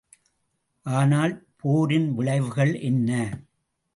ஆனால் 0.85 1.33
போரின் 1.57 2.09
விளைவுகள் 2.13 2.73
என்ன? 2.81 3.09